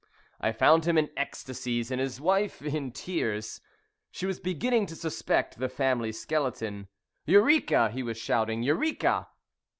[0.39, 3.61] I found him in ecstasies and his wife in tears.
[4.09, 6.87] She was beginning to suspect the family skeleton.
[7.27, 8.63] "Eureka!" he was shouting.
[8.63, 9.27] "_Eureka!